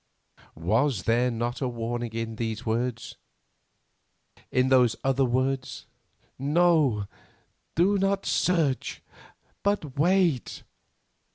Was 0.55 1.03
there 1.03 1.29
not 1.29 1.61
a 1.61 1.67
warning 1.67 2.11
in 2.13 2.37
these 2.37 2.65
words, 2.65 3.17
and 4.35 4.45
in 4.61 4.69
those 4.69 4.95
other 5.03 5.25
words: 5.25 5.85
"No, 6.39 7.05
do 7.75 7.99
not 7.99 8.25
search, 8.25 9.03
but 9.61 9.99
wait." 9.99 10.63